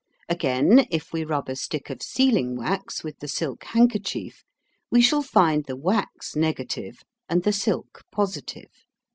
[0.27, 4.43] Again, if we rub a stick of sealing wax with the silk handkerchief,
[4.89, 8.83] we shall find the wax negative and the silk positive.